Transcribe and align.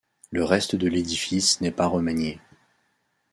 Le 0.31 0.43
reste 0.43 0.75
de 0.75 0.87
l’édifice 0.87 1.61
n’est 1.61 1.69
pas 1.69 1.85
remanié. 1.85 2.39